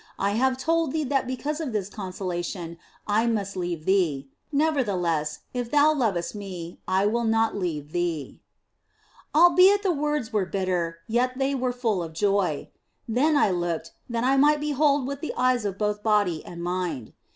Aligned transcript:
I 0.17 0.31
have 0.31 0.57
told 0.57 0.93
thee 0.93 1.03
that 1.03 1.27
be 1.27 1.37
cause 1.37 1.61
of 1.61 1.73
this 1.73 1.87
consolation 1.87 2.79
I 3.05 3.27
must 3.27 3.55
leave 3.55 3.85
thee; 3.85 4.29
nevertheless, 4.51 5.41
if 5.53 5.69
thou 5.69 5.93
lovest 5.93 6.33
Me, 6.33 6.79
I 6.87 7.05
will 7.05 7.23
not 7.23 7.55
leave 7.55 7.91
thee." 7.91 8.41
Albeit 9.35 9.83
the 9.83 9.91
words 9.91 10.33
were 10.33 10.47
bitter, 10.47 10.97
yet 11.07 11.35
were 11.37 11.69
they 11.71 11.77
full 11.77 12.01
of 12.01 12.13
joy. 12.13 12.71
Then 13.07 13.35
looked 13.59 13.89
I, 13.93 13.99
that 14.09 14.23
I 14.23 14.37
might 14.37 14.59
behold 14.59 15.05
with 15.05 15.21
the 15.21 15.35
eyes 15.37 15.65
of 15.65 15.75
i66 15.75 15.77
THE 15.77 15.77
BLESSED 15.77 15.85
ANGELA 15.85 15.93
both 15.93 16.01
body 16.03 16.45
and 16.45 16.63
mind. 16.63 17.13